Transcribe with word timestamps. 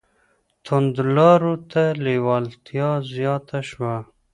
توندو 0.65 1.03
لارو 1.15 1.53
ته 1.71 1.83
لېوالتیا 2.03 2.89
زیاته 3.13 3.59
شوه 3.69 3.95